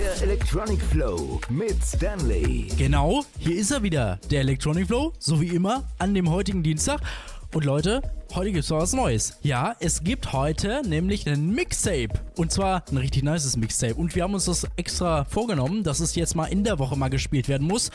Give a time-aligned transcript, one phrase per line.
[0.00, 2.68] Der Electronic Flow mit Stanley.
[2.78, 7.02] Genau, hier ist er wieder, der Electronic Flow, so wie immer, an dem heutigen Dienstag.
[7.52, 8.00] Und Leute,
[8.32, 9.36] heute gibt's mal was Neues.
[9.42, 12.10] Ja, es gibt heute nämlich ein Mixtape.
[12.36, 13.96] Und zwar ein richtig nices Mixtape.
[13.96, 17.08] Und wir haben uns das extra vorgenommen, dass es jetzt mal in der Woche mal
[17.08, 17.90] gespielt werden muss.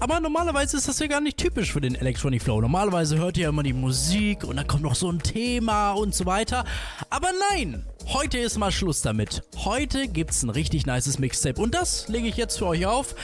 [0.00, 2.60] Aber normalerweise ist das ja gar nicht typisch für den Electronic Flow.
[2.60, 6.12] Normalerweise hört ihr ja immer die Musik und dann kommt noch so ein Thema und
[6.12, 6.64] so weiter.
[7.10, 9.44] Aber nein, heute ist mal Schluss damit.
[9.58, 13.14] Heute gibt's ein richtig nices Mixtape und das lege ich jetzt für euch auf.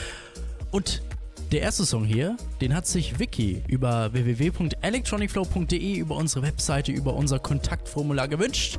[0.71, 1.03] Und
[1.53, 7.39] der erste Song hier, den hat sich Vicky über www.electronicflow.de über unsere Webseite, über unser
[7.39, 8.79] Kontaktformular gewünscht.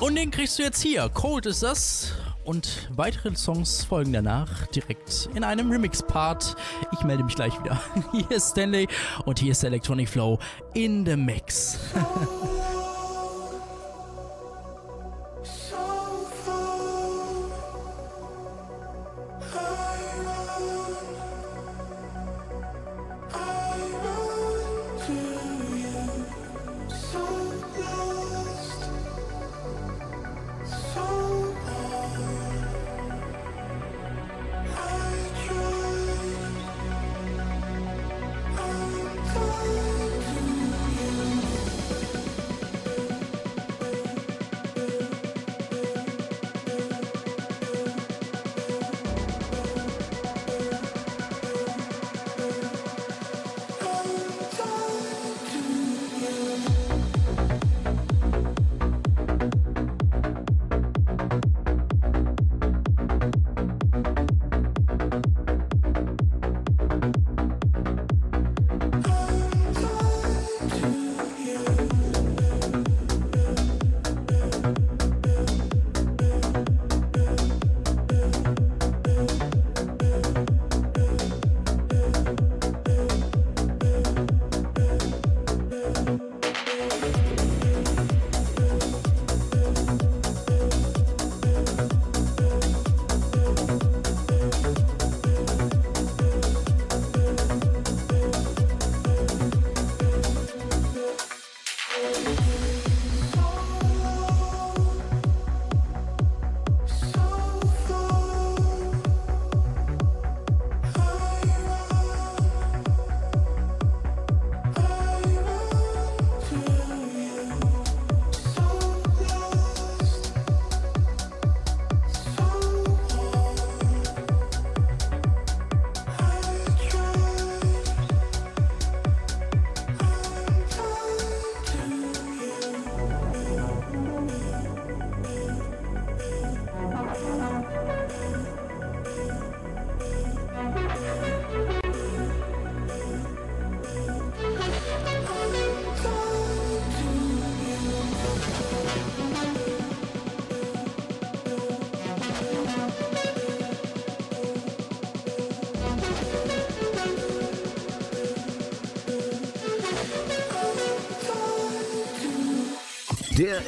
[0.00, 1.08] Und den kriegst du jetzt hier.
[1.08, 2.12] Cold ist das.
[2.44, 6.56] Und weitere Songs folgen danach direkt in einem Remix-Part.
[6.92, 7.80] Ich melde mich gleich wieder.
[8.12, 8.86] Hier ist Stanley
[9.24, 10.38] und hier ist Electronic Flow
[10.74, 11.78] in the Mix.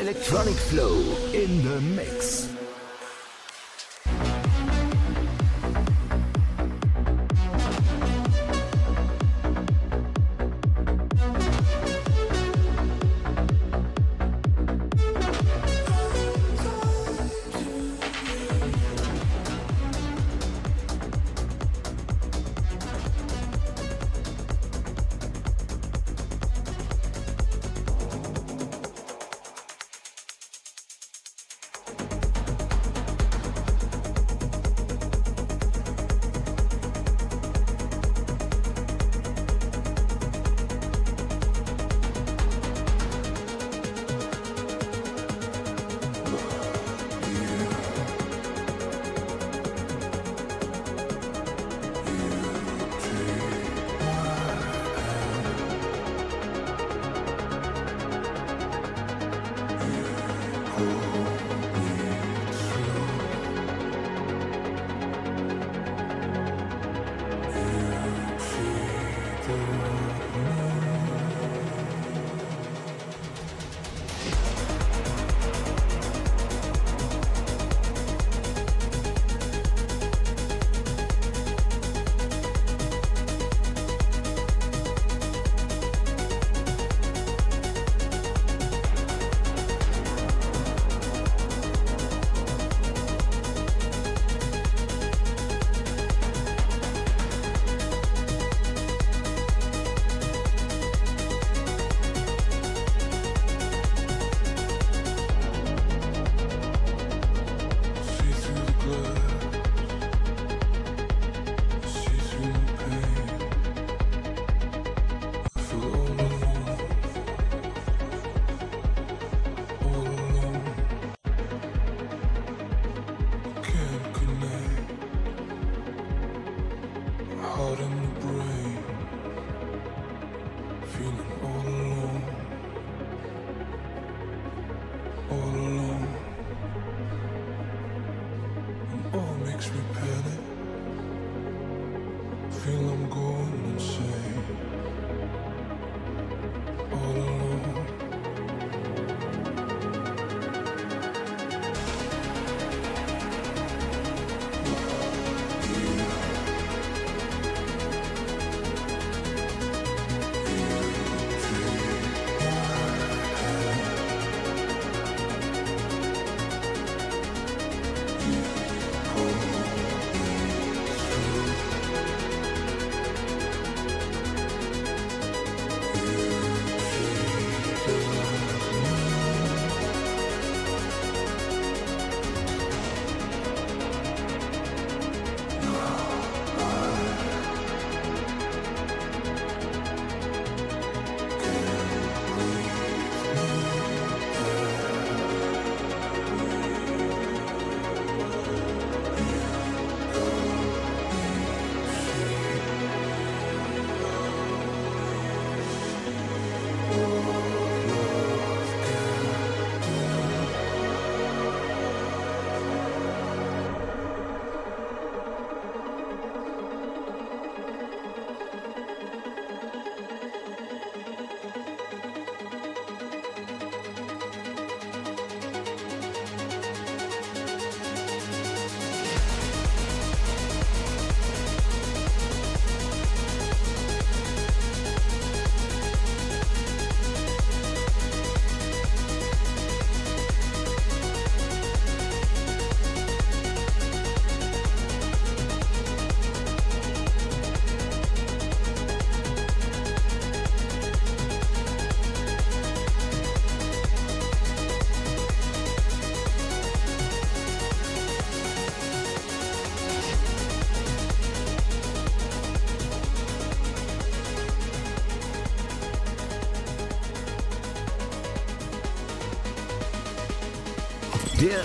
[0.00, 0.98] Electronic Flow
[1.32, 2.65] in the Mix.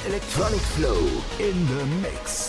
[0.08, 1.00] Electronic Flow
[1.40, 2.41] in the Mix.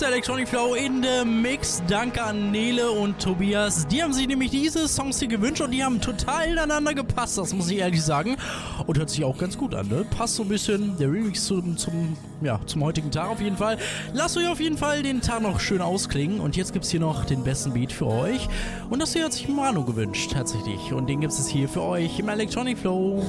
[0.00, 1.82] Ist Electronic Flow in the Mix.
[1.86, 3.86] Danke an Nele und Tobias.
[3.86, 7.52] Die haben sich nämlich diese Songs hier gewünscht und die haben total ineinander gepasst, das
[7.52, 8.38] muss ich ehrlich sagen.
[8.86, 10.06] Und hört sich auch ganz gut an, ne?
[10.16, 13.76] Passt so ein bisschen der Remix zum, zum, ja, zum heutigen Tag auf jeden Fall.
[14.14, 16.40] Lasst euch auf jeden Fall den Tag noch schön ausklingen.
[16.40, 18.48] Und jetzt gibt es hier noch den besten Beat für euch.
[18.88, 20.94] Und das hier hat sich Manu gewünscht, tatsächlich.
[20.94, 23.22] Und den gibt es hier für euch im Electronic Flow.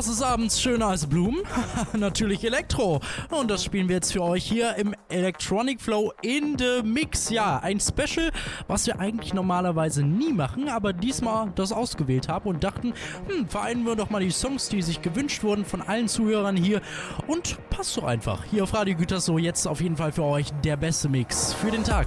[0.00, 1.42] Was ist abends schöner als Blumen?
[1.92, 3.00] Natürlich Elektro.
[3.28, 7.28] Und das spielen wir jetzt für euch hier im Electronic Flow in the Mix.
[7.28, 8.30] Ja, ein Special,
[8.66, 12.94] was wir eigentlich normalerweise nie machen, aber diesmal das ausgewählt haben und dachten,
[13.28, 16.80] hm, vereinen wir doch mal die Songs, die sich gewünscht wurden von allen Zuhörern hier
[17.26, 18.44] und passt so einfach.
[18.50, 21.84] Hier auf Radio Gütersloh jetzt auf jeden Fall für euch der beste Mix für den
[21.84, 22.06] Tag.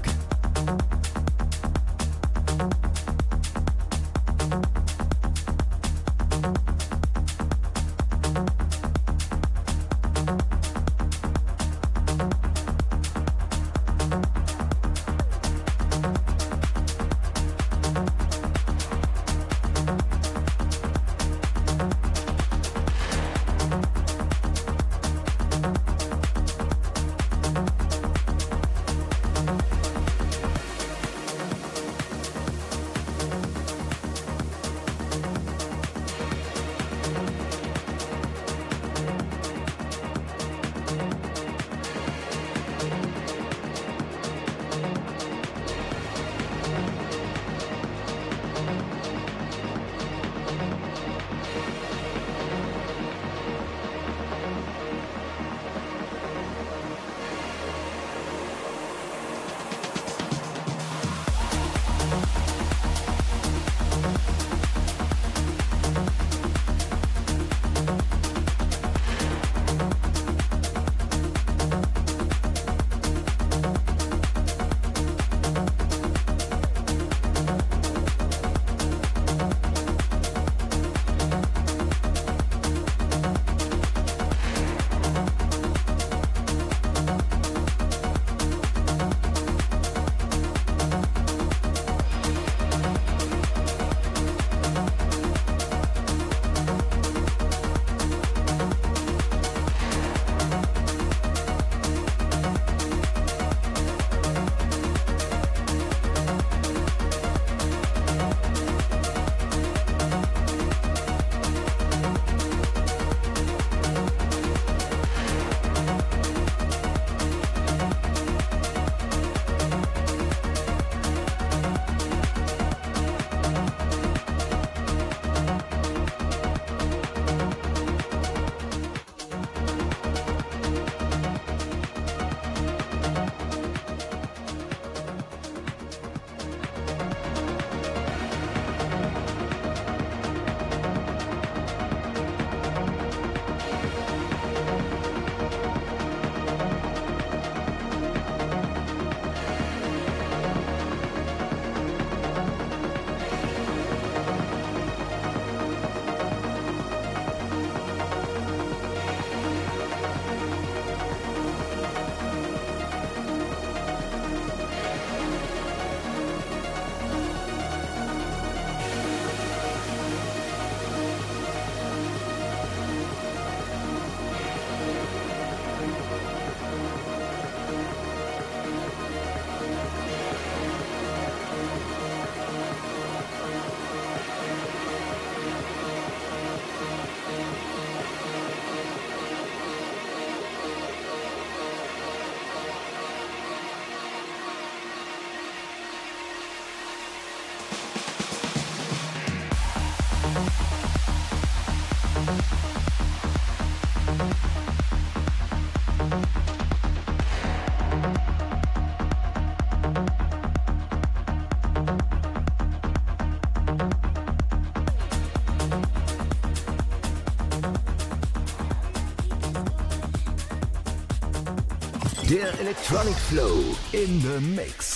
[222.33, 224.92] Der Electronic Flow in the Mix.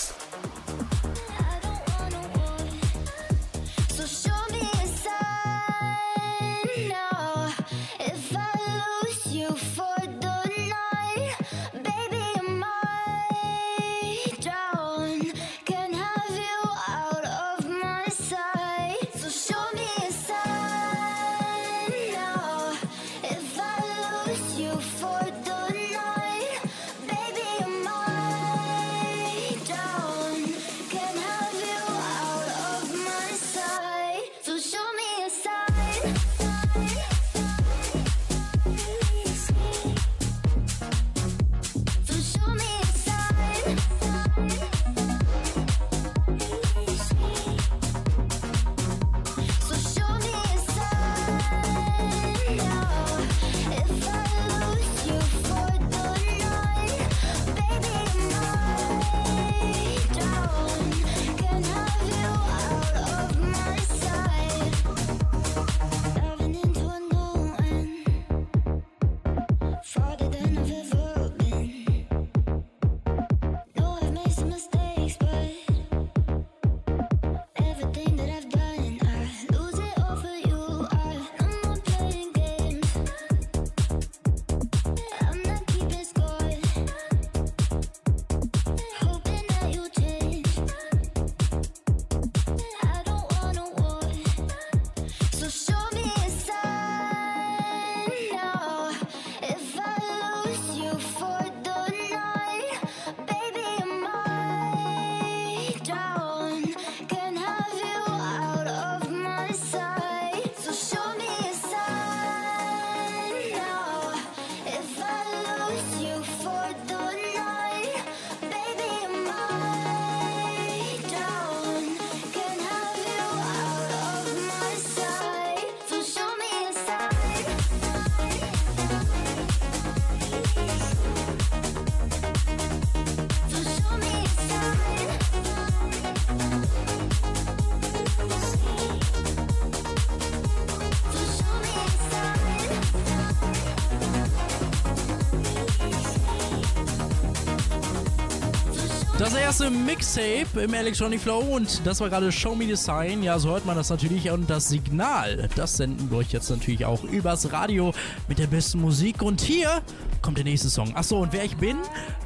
[149.27, 153.23] Das erste Mixtape im Electronic Flow und das war gerade Show Me Design.
[153.23, 156.85] Ja, so hört man das natürlich und das Signal, das senden wir euch jetzt natürlich
[156.85, 157.93] auch übers Radio
[158.29, 159.21] mit der besten Musik.
[159.21, 159.81] Und hier
[160.21, 160.95] kommt der nächste Song.
[160.95, 161.75] Achso, und wer ich bin?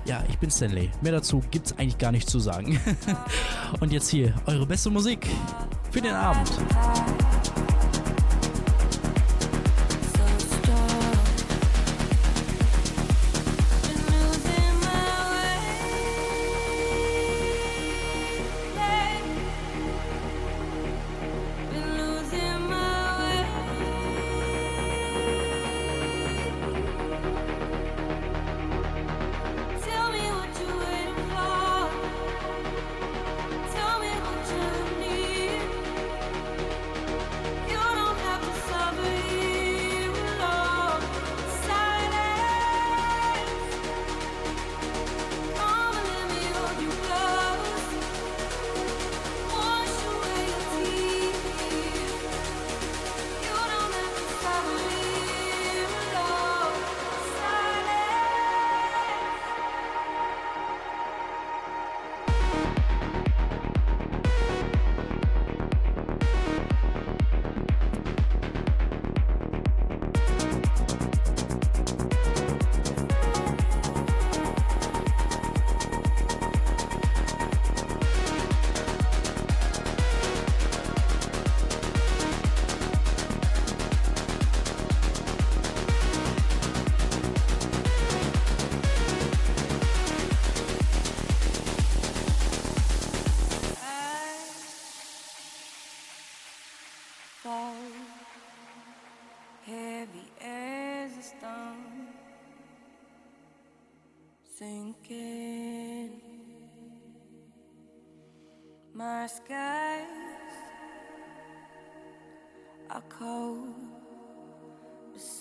[0.06, 0.92] Ja, ich bin Stanley.
[1.02, 2.80] Mehr dazu gibt's eigentlich gar nicht zu sagen.
[3.80, 5.26] und jetzt hier eure beste Musik
[5.90, 6.52] für den Abend.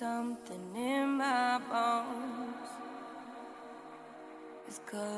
[0.00, 2.70] Something in my bones
[4.66, 5.09] is calling.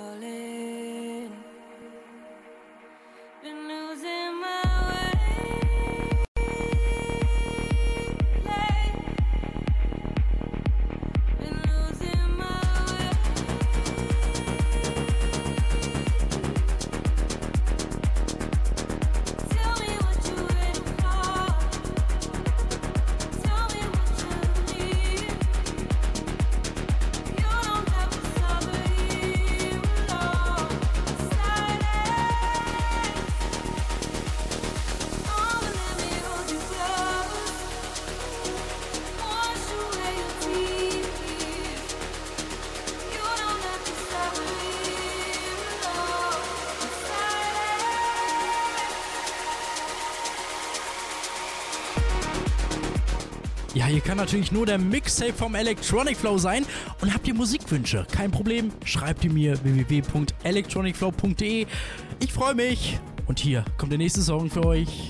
[53.74, 56.66] Ja, hier kann natürlich nur der Mixtape vom Electronic Flow sein.
[57.00, 58.06] Und habt ihr Musikwünsche?
[58.12, 61.66] Kein Problem, schreibt die mir www.electronicflow.de.
[62.20, 63.00] Ich freue mich.
[63.26, 65.08] Und hier kommt der nächste Song für euch.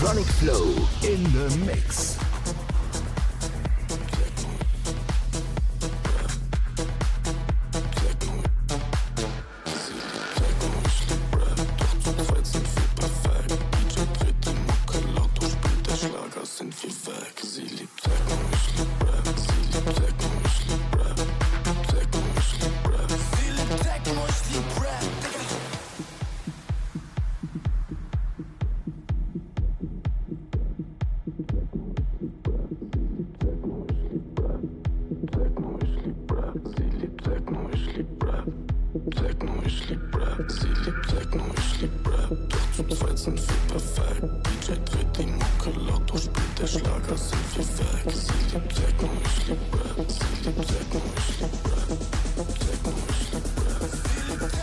[0.00, 2.27] Electronic Flow in the Mix.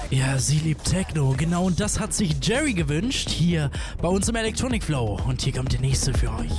[0.09, 1.35] Ja, sie liebt Techno.
[1.37, 3.69] Genau, und das hat sich Jerry gewünscht hier
[4.01, 5.19] bei uns im Electronic Flow.
[5.27, 6.51] Und hier kommt der nächste für euch.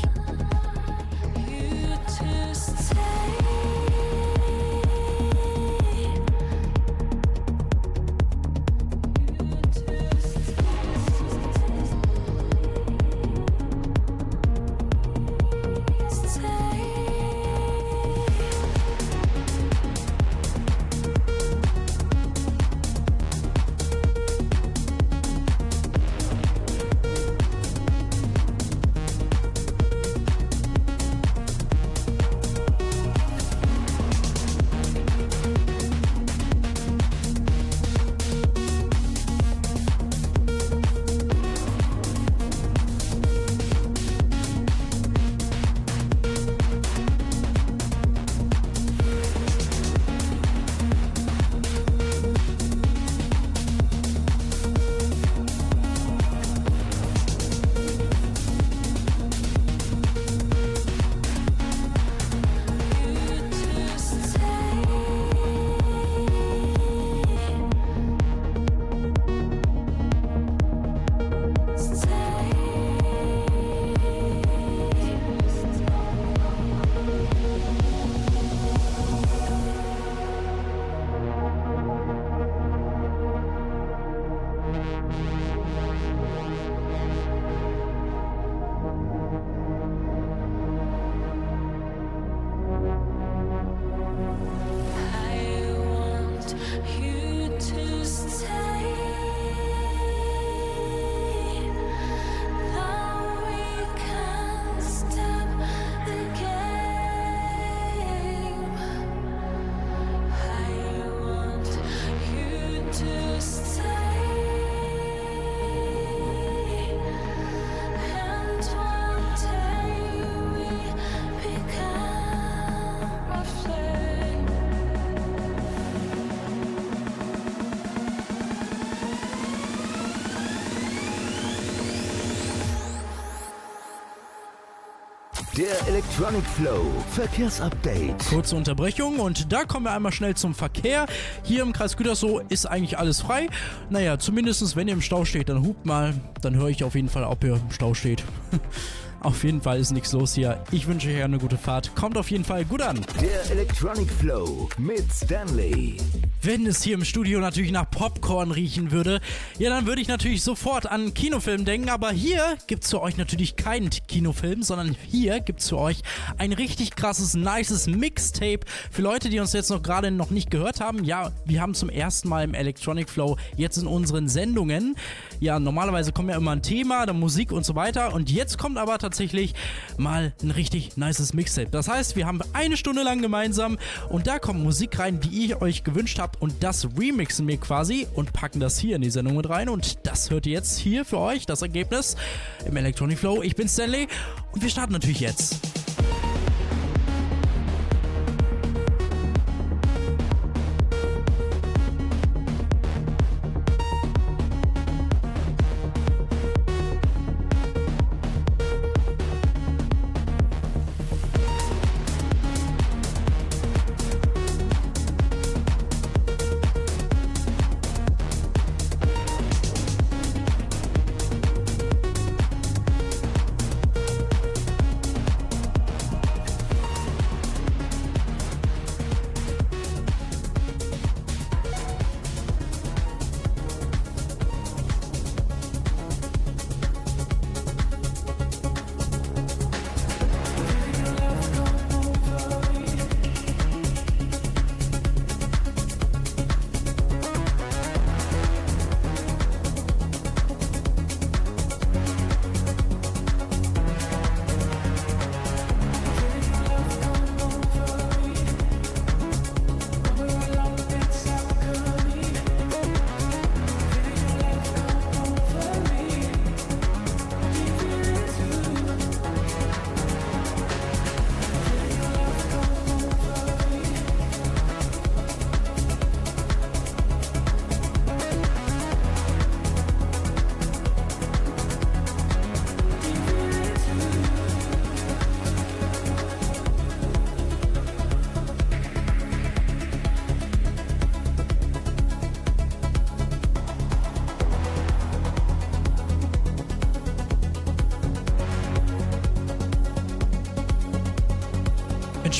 [135.56, 138.18] Der Electronic Flow Verkehrsupdate.
[138.28, 141.06] Kurze Unterbrechung und da kommen wir einmal schnell zum Verkehr.
[141.44, 143.48] Hier im Kreis Gütersloh ist eigentlich alles frei.
[143.88, 146.12] Naja, zumindest wenn ihr im Stau steht, dann hupt mal.
[146.42, 148.22] Dann höre ich auf jeden Fall, ob ihr im Stau steht.
[149.20, 150.62] auf jeden Fall ist nichts los hier.
[150.72, 151.94] Ich wünsche euch eine gute Fahrt.
[151.94, 153.00] Kommt auf jeden Fall gut an.
[153.18, 155.96] Der Electronic Flow mit Stanley.
[156.46, 159.20] Wenn es hier im Studio natürlich nach Popcorn riechen würde,
[159.58, 161.88] ja, dann würde ich natürlich sofort an Kinofilm denken.
[161.88, 166.02] Aber hier gibt es für euch natürlich keinen Kinofilm, sondern hier gibt es für euch
[166.38, 168.60] ein richtig krasses, nices Mixtape
[168.92, 171.02] für Leute, die uns jetzt noch gerade noch nicht gehört haben.
[171.02, 174.94] Ja, wir haben zum ersten Mal im Electronic Flow jetzt in unseren Sendungen.
[175.40, 178.14] Ja, normalerweise kommt ja immer ein Thema, dann Musik und so weiter.
[178.14, 179.52] Und jetzt kommt aber tatsächlich
[179.96, 181.70] mal ein richtig nices Mixtape.
[181.72, 183.78] Das heißt, wir haben eine Stunde lang gemeinsam
[184.10, 188.06] und da kommt Musik rein, die ihr euch gewünscht habt und das remixen wir quasi
[188.14, 191.04] und packen das hier in die Sendung mit rein und das hört ihr jetzt hier
[191.04, 192.16] für euch, das Ergebnis
[192.64, 193.42] im Electronic Flow.
[193.42, 194.08] Ich bin Stanley
[194.52, 195.75] und wir starten natürlich jetzt.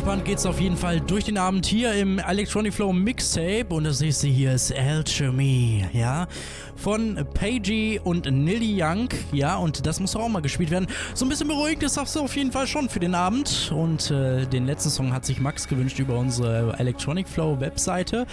[0.06, 3.98] Entspannt geht's auf jeden Fall durch den Abend hier im Electronic Flow Mixtape und das
[3.98, 6.28] nächste hier ist Alchemy, ja,
[6.76, 10.86] von Pagy und Nilly Young, ja, und das muss auch mal gespielt werden.
[11.14, 14.46] So ein bisschen beruhigt ist das auf jeden Fall schon für den Abend und äh,
[14.46, 18.28] den letzten Song hat sich Max gewünscht über unsere Electronic Flow Webseite.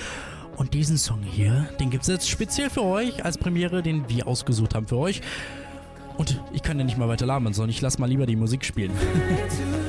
[0.57, 4.75] Und diesen Song hier, den gibt's jetzt speziell für euch als Premiere, den wir ausgesucht
[4.75, 5.21] haben für euch.
[6.19, 8.63] Und ich kann ja nicht mal weiter labern, sondern ich lasse mal lieber die Musik
[8.63, 8.91] spielen.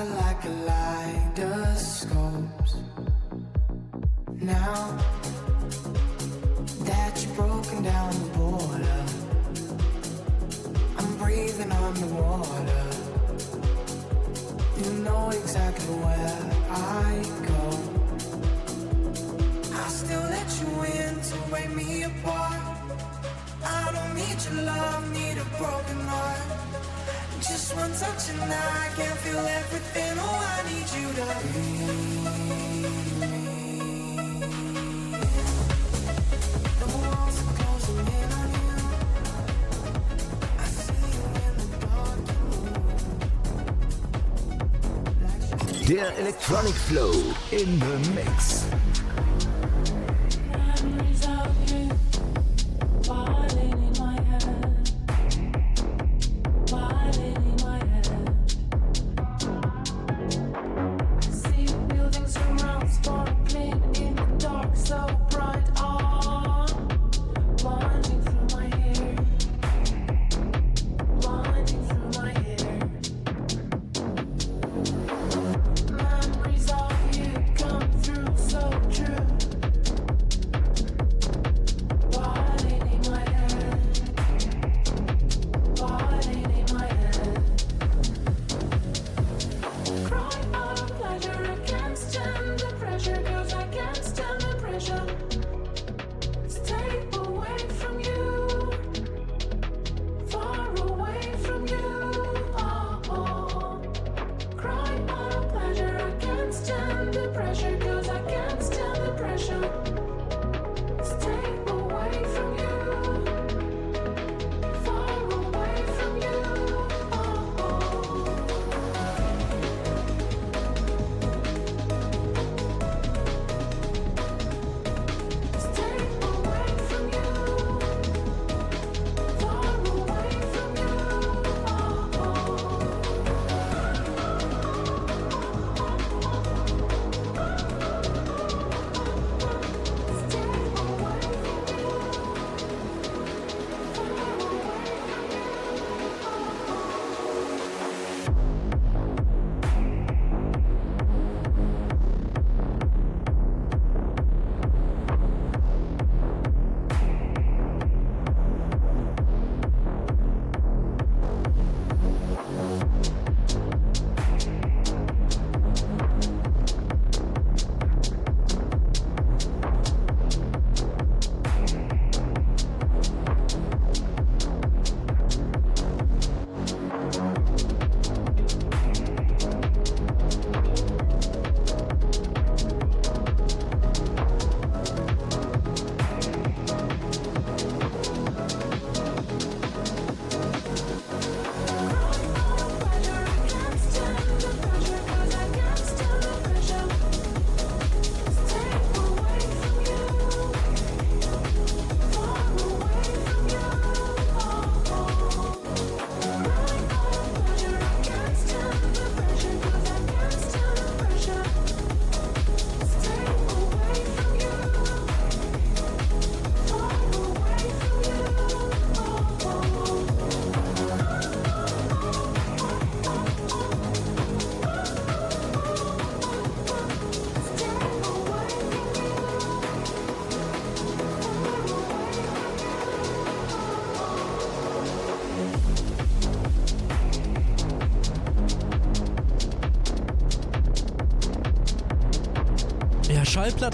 [0.00, 0.29] alive.
[45.90, 47.10] Der Electronic Flow
[47.50, 48.64] in the Mix.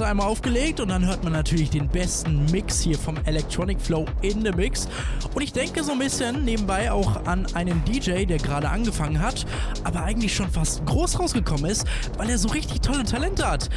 [0.06, 4.44] Einmal aufgelegt und dann hört man natürlich den besten Mix hier vom Electronic Flow in
[4.44, 4.88] the Mix.
[5.36, 9.44] Und ich denke so ein bisschen nebenbei auch an einen DJ, der gerade angefangen hat,
[9.84, 11.84] aber eigentlich schon fast groß rausgekommen ist,
[12.16, 13.68] weil er so richtig tolle Talente hat.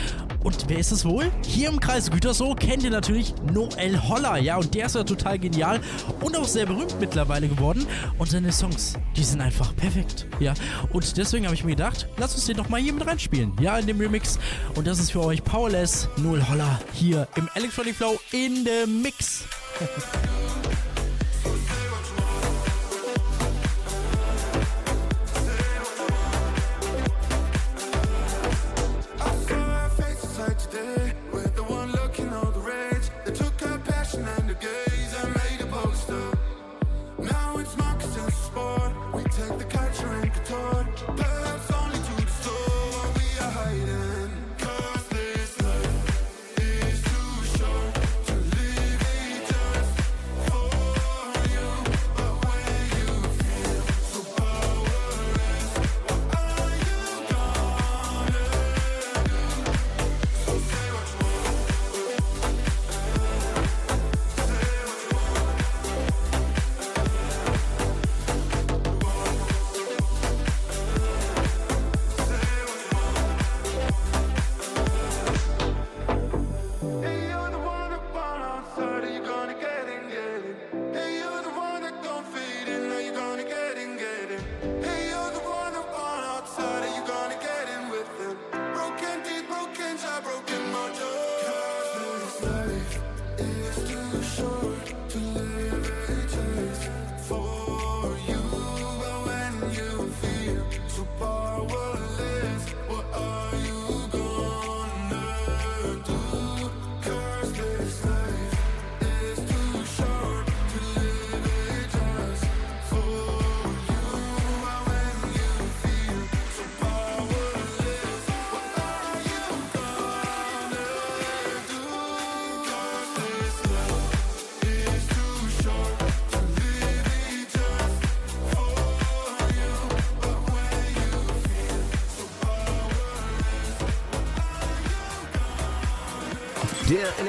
[0.41, 1.29] Und wer ist es wohl?
[1.45, 5.37] Hier im Kreis Gütersloh kennt ihr natürlich Noel Holler, ja, und der ist ja total
[5.37, 5.81] genial
[6.21, 7.85] und auch sehr berühmt mittlerweile geworden.
[8.17, 10.53] Und seine Songs, die sind einfach perfekt, ja.
[10.93, 13.77] Und deswegen habe ich mir gedacht, lass uns den doch mal hier mit reinspielen, ja,
[13.77, 14.39] in dem Remix.
[14.75, 19.43] Und das ist für euch Powerless Noel Holler hier im Electronic Flow in the Mix.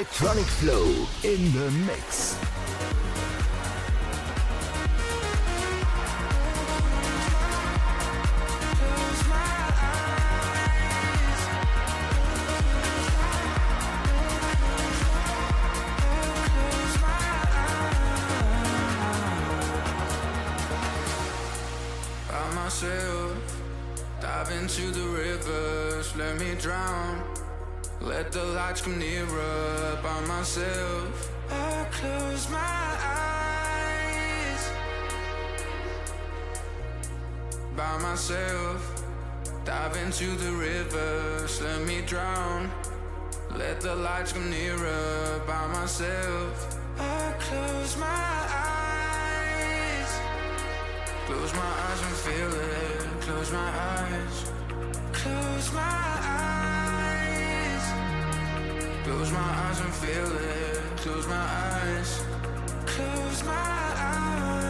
[0.00, 2.29] Electronic Flow in the mix.
[61.30, 62.22] my eyes,
[62.86, 64.69] close my eyes.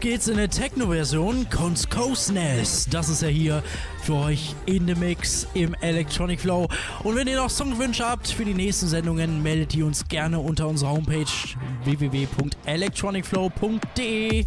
[0.00, 2.88] Geht's in der Techno-Version Consciousness.
[2.90, 3.62] Das ist ja hier
[4.02, 6.68] für euch in the Mix im Electronic Flow.
[7.04, 10.68] Und wenn ihr noch Songwünsche habt für die nächsten Sendungen, meldet ihr uns gerne unter
[10.68, 11.26] unserer Homepage
[11.84, 14.46] www.electronicflow.de.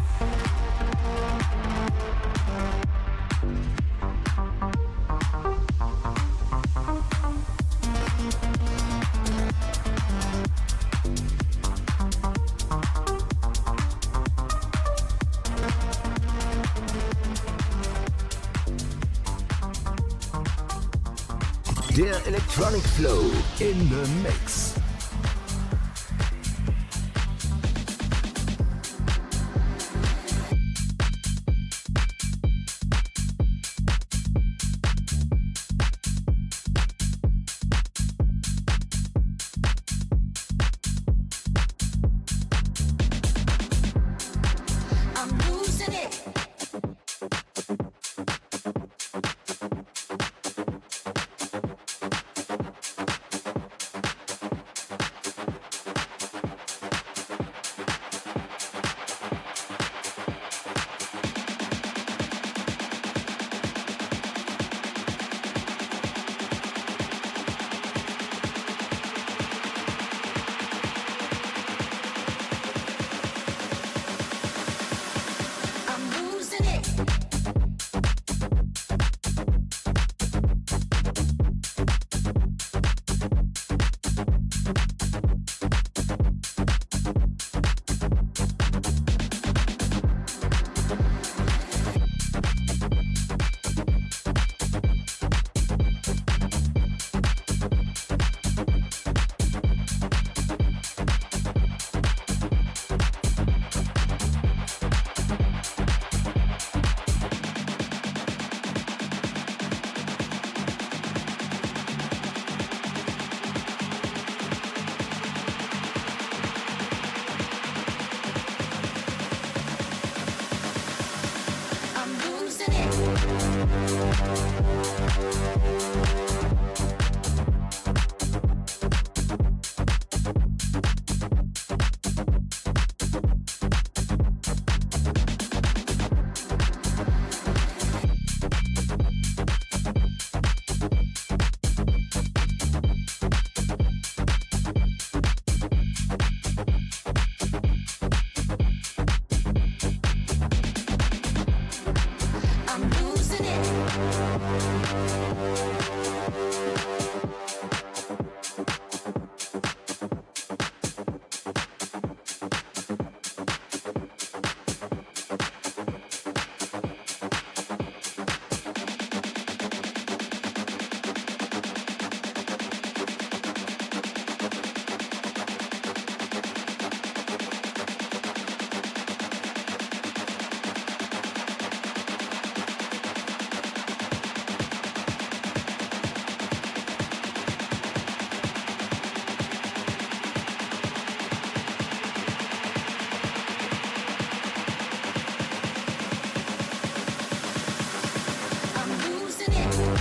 [23.01, 24.80] Flow in the mix.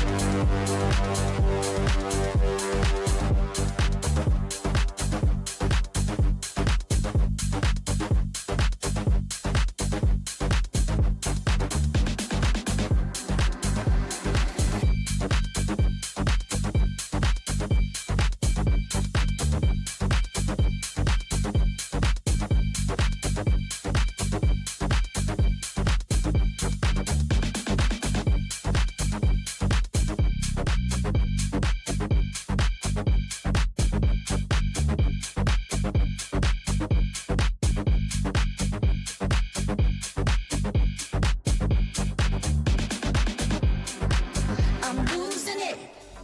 [0.07, 1.39] うん。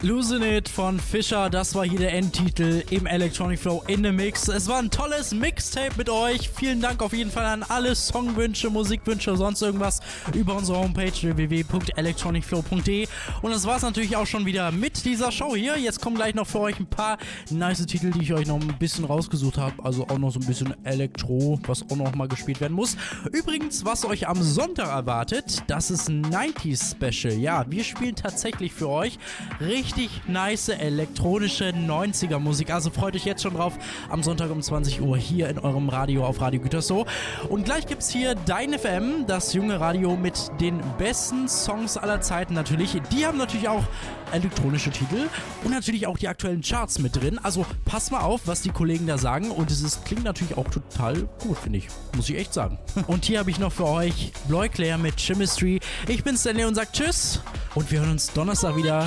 [0.06, 4.46] Losing It von Fischer, das war hier der Endtitel im Electronic Flow in the Mix.
[4.46, 6.48] Es war ein tolles Mixtape mit euch.
[6.48, 9.98] Vielen Dank auf jeden Fall an alle Songwünsche, Musikwünsche, sonst irgendwas
[10.32, 13.08] über unsere Homepage www.electronicflow.de.
[13.42, 15.76] Und das war es natürlich auch schon wieder mit dieser Show hier.
[15.76, 17.18] Jetzt kommen gleich noch für euch ein paar
[17.50, 19.74] nice Titel, die ich euch noch ein bisschen rausgesucht habe.
[19.82, 22.96] Also auch noch so ein bisschen Elektro, was auch noch mal gespielt werden muss.
[23.32, 27.34] Übrigens, was euch am Sonntag erwartet, das ist 90s Special.
[27.34, 29.18] Ja, wir spielen tatsächlich für euch
[29.58, 29.95] richtig
[30.26, 32.70] nice elektronische 90er Musik.
[32.70, 33.78] Also freut euch jetzt schon drauf
[34.10, 37.06] am Sonntag um 20 Uhr hier in eurem Radio auf Radio Gütersloh.
[37.48, 42.54] Und gleich gibt's hier Dein FM, das junge Radio mit den besten Songs aller Zeiten
[42.54, 43.00] natürlich.
[43.10, 43.84] Die haben natürlich auch
[44.32, 45.28] elektronische Titel
[45.64, 47.38] und natürlich auch die aktuellen Charts mit drin.
[47.42, 50.68] Also passt mal auf, was die Kollegen da sagen und es ist, klingt natürlich auch
[50.68, 51.88] total gut, finde ich.
[52.14, 52.78] Muss ich echt sagen.
[53.06, 55.80] Und hier habe ich noch für euch Bloy Claire mit Chemistry.
[56.08, 57.40] Ich bin Stanley und sag Tschüss
[57.74, 59.06] und wir hören uns Donnerstag wieder.